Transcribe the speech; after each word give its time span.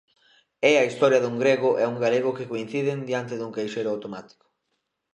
É 0.71 0.73
a 0.77 0.87
historia 0.89 1.21
dun 1.23 1.37
grego 1.43 1.69
e 1.83 1.85
un 1.93 1.97
galego 2.03 2.31
que 2.37 2.49
coinciden 2.51 3.05
diante 3.09 3.33
dun 3.37 3.55
caixeiro 3.57 3.89
automático. 3.91 4.45